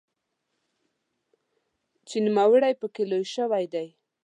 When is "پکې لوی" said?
2.81-3.25